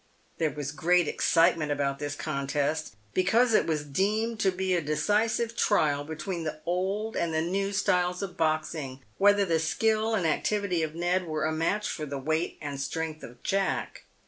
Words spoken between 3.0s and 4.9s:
because it was deemed to be a